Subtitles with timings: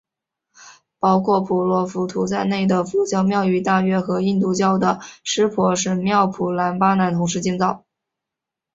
[0.97, 7.85] 包括婆罗浮屠在内的佛教庙宇大约和印度教的湿婆神庙普兰巴南同时建造。